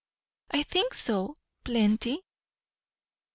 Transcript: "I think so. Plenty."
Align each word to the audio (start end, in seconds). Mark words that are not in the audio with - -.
"I 0.49 0.63
think 0.63 0.95
so. 0.95 1.37
Plenty." 1.63 2.23